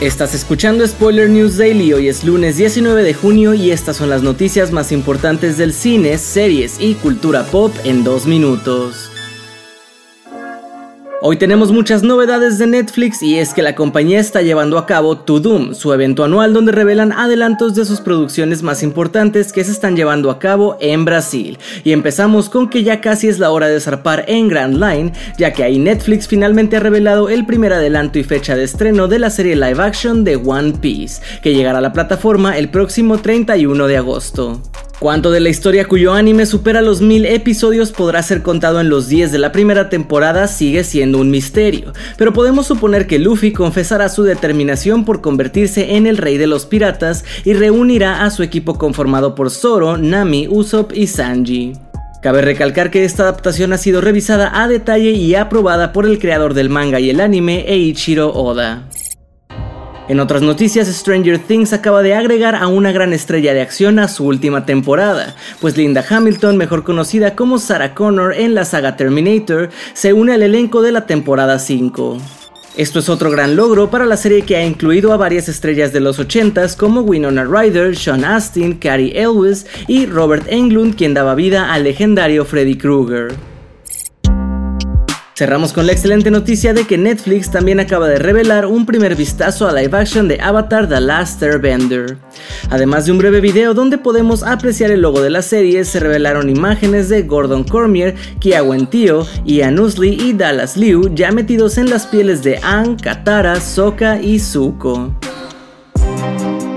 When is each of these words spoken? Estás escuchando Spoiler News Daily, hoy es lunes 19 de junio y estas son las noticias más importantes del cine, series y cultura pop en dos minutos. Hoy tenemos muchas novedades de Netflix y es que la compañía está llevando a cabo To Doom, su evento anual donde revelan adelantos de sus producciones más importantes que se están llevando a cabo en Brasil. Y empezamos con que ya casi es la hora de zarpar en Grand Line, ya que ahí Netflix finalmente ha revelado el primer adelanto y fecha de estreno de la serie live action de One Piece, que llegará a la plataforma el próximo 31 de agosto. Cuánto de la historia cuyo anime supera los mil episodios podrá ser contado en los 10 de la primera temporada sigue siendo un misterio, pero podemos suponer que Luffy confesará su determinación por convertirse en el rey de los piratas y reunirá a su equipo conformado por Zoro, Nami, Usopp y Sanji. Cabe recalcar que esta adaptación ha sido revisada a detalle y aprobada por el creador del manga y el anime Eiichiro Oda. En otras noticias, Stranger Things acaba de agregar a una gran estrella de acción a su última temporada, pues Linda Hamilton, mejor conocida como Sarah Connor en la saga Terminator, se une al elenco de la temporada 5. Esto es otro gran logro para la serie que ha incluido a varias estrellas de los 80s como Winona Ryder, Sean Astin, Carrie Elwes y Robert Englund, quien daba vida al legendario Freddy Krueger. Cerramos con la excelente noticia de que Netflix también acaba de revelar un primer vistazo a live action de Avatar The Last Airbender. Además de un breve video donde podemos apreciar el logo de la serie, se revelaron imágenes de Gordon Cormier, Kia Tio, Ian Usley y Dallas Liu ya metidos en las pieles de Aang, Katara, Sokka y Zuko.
Estás 0.00 0.34
escuchando 0.34 0.86
Spoiler 0.86 1.30
News 1.30 1.56
Daily, 1.56 1.94
hoy 1.94 2.08
es 2.08 2.22
lunes 2.22 2.58
19 2.58 3.02
de 3.02 3.14
junio 3.14 3.54
y 3.54 3.70
estas 3.70 3.96
son 3.96 4.10
las 4.10 4.20
noticias 4.20 4.70
más 4.70 4.92
importantes 4.92 5.56
del 5.56 5.72
cine, 5.72 6.18
series 6.18 6.78
y 6.78 6.96
cultura 6.96 7.44
pop 7.44 7.74
en 7.82 8.04
dos 8.04 8.26
minutos. 8.26 9.10
Hoy 11.22 11.38
tenemos 11.38 11.72
muchas 11.72 12.02
novedades 12.02 12.58
de 12.58 12.66
Netflix 12.66 13.22
y 13.22 13.38
es 13.38 13.54
que 13.54 13.62
la 13.62 13.74
compañía 13.74 14.20
está 14.20 14.42
llevando 14.42 14.76
a 14.76 14.84
cabo 14.84 15.16
To 15.16 15.40
Doom, 15.40 15.74
su 15.74 15.94
evento 15.94 16.24
anual 16.24 16.52
donde 16.52 16.72
revelan 16.72 17.10
adelantos 17.10 17.74
de 17.74 17.86
sus 17.86 18.02
producciones 18.02 18.62
más 18.62 18.82
importantes 18.82 19.50
que 19.50 19.64
se 19.64 19.72
están 19.72 19.96
llevando 19.96 20.30
a 20.30 20.38
cabo 20.38 20.76
en 20.78 21.06
Brasil. 21.06 21.58
Y 21.84 21.92
empezamos 21.92 22.50
con 22.50 22.68
que 22.68 22.82
ya 22.82 23.00
casi 23.00 23.28
es 23.28 23.38
la 23.38 23.50
hora 23.50 23.66
de 23.66 23.80
zarpar 23.80 24.26
en 24.28 24.48
Grand 24.48 24.74
Line, 24.74 25.12
ya 25.38 25.54
que 25.54 25.64
ahí 25.64 25.78
Netflix 25.78 26.28
finalmente 26.28 26.76
ha 26.76 26.80
revelado 26.80 27.30
el 27.30 27.46
primer 27.46 27.72
adelanto 27.72 28.18
y 28.18 28.24
fecha 28.24 28.54
de 28.54 28.64
estreno 28.64 29.08
de 29.08 29.18
la 29.18 29.30
serie 29.30 29.56
live 29.56 29.82
action 29.82 30.22
de 30.22 30.36
One 30.36 30.74
Piece, 30.82 31.22
que 31.42 31.54
llegará 31.54 31.78
a 31.78 31.82
la 31.82 31.94
plataforma 31.94 32.58
el 32.58 32.68
próximo 32.68 33.18
31 33.18 33.86
de 33.86 33.96
agosto. 33.96 34.60
Cuánto 34.98 35.30
de 35.30 35.40
la 35.40 35.50
historia 35.50 35.86
cuyo 35.86 36.14
anime 36.14 36.46
supera 36.46 36.80
los 36.80 37.02
mil 37.02 37.26
episodios 37.26 37.92
podrá 37.92 38.22
ser 38.22 38.40
contado 38.40 38.80
en 38.80 38.88
los 38.88 39.08
10 39.08 39.30
de 39.30 39.38
la 39.38 39.52
primera 39.52 39.90
temporada 39.90 40.48
sigue 40.48 40.84
siendo 40.84 41.18
un 41.18 41.30
misterio, 41.30 41.92
pero 42.16 42.32
podemos 42.32 42.66
suponer 42.66 43.06
que 43.06 43.18
Luffy 43.18 43.52
confesará 43.52 44.08
su 44.08 44.22
determinación 44.22 45.04
por 45.04 45.20
convertirse 45.20 45.96
en 45.96 46.06
el 46.06 46.16
rey 46.16 46.38
de 46.38 46.46
los 46.46 46.64
piratas 46.64 47.26
y 47.44 47.52
reunirá 47.52 48.24
a 48.24 48.30
su 48.30 48.42
equipo 48.42 48.78
conformado 48.78 49.34
por 49.34 49.50
Zoro, 49.50 49.98
Nami, 49.98 50.48
Usopp 50.48 50.92
y 50.94 51.06
Sanji. 51.08 51.74
Cabe 52.22 52.40
recalcar 52.40 52.90
que 52.90 53.04
esta 53.04 53.24
adaptación 53.24 53.74
ha 53.74 53.78
sido 53.78 54.00
revisada 54.00 54.62
a 54.62 54.66
detalle 54.66 55.10
y 55.10 55.34
aprobada 55.34 55.92
por 55.92 56.06
el 56.06 56.18
creador 56.18 56.54
del 56.54 56.70
manga 56.70 57.00
y 57.00 57.10
el 57.10 57.20
anime 57.20 57.66
Eiichiro 57.68 58.32
Oda. 58.32 58.84
En 60.08 60.20
otras 60.20 60.40
noticias, 60.40 60.86
Stranger 60.86 61.40
Things 61.40 61.72
acaba 61.72 62.00
de 62.00 62.14
agregar 62.14 62.54
a 62.54 62.68
una 62.68 62.92
gran 62.92 63.12
estrella 63.12 63.52
de 63.54 63.60
acción 63.60 63.98
a 63.98 64.06
su 64.06 64.24
última 64.24 64.64
temporada, 64.64 65.34
pues 65.60 65.76
Linda 65.76 66.04
Hamilton, 66.08 66.56
mejor 66.56 66.84
conocida 66.84 67.34
como 67.34 67.58
Sarah 67.58 67.92
Connor 67.92 68.32
en 68.34 68.54
la 68.54 68.64
saga 68.64 68.96
Terminator, 68.96 69.70
se 69.94 70.12
une 70.12 70.34
al 70.34 70.42
elenco 70.42 70.80
de 70.80 70.92
la 70.92 71.06
temporada 71.06 71.58
5. 71.58 72.18
Esto 72.76 73.00
es 73.00 73.08
otro 73.08 73.32
gran 73.32 73.56
logro 73.56 73.90
para 73.90 74.06
la 74.06 74.16
serie 74.16 74.42
que 74.42 74.54
ha 74.56 74.64
incluido 74.64 75.12
a 75.12 75.16
varias 75.16 75.48
estrellas 75.48 75.92
de 75.92 76.00
los 76.00 76.20
80s 76.20 76.76
como 76.76 77.00
Winona 77.00 77.44
Ryder, 77.44 77.96
Sean 77.96 78.24
Astin, 78.24 78.74
Carrie 78.74 79.20
Elwes 79.20 79.66
y 79.88 80.06
Robert 80.06 80.46
Englund, 80.48 80.94
quien 80.94 81.14
daba 81.14 81.34
vida 81.34 81.72
al 81.72 81.82
legendario 81.82 82.44
Freddy 82.44 82.76
Krueger. 82.76 83.55
Cerramos 85.38 85.74
con 85.74 85.86
la 85.86 85.92
excelente 85.92 86.30
noticia 86.30 86.72
de 86.72 86.86
que 86.86 86.96
Netflix 86.96 87.50
también 87.50 87.78
acaba 87.78 88.08
de 88.08 88.16
revelar 88.16 88.64
un 88.64 88.86
primer 88.86 89.14
vistazo 89.14 89.68
a 89.68 89.72
live 89.74 89.94
action 89.94 90.28
de 90.28 90.40
Avatar 90.40 90.88
The 90.88 90.98
Last 90.98 91.42
Airbender. 91.42 92.16
Además 92.70 93.04
de 93.04 93.12
un 93.12 93.18
breve 93.18 93.42
video 93.42 93.74
donde 93.74 93.98
podemos 93.98 94.42
apreciar 94.42 94.90
el 94.90 95.02
logo 95.02 95.20
de 95.20 95.28
la 95.28 95.42
serie, 95.42 95.84
se 95.84 96.00
revelaron 96.00 96.48
imágenes 96.48 97.10
de 97.10 97.22
Gordon 97.24 97.64
Cormier, 97.64 98.14
Kia 98.38 98.62
Tio, 98.88 99.26
Ian 99.44 99.78
Usley 99.78 100.18
y 100.18 100.32
Dallas 100.32 100.78
Liu 100.78 101.14
ya 101.14 101.30
metidos 101.32 101.76
en 101.76 101.90
las 101.90 102.06
pieles 102.06 102.42
de 102.42 102.56
Aang, 102.62 102.96
Katara, 102.96 103.60
Sokka 103.60 104.18
y 104.18 104.38
Zuko. 104.38 105.12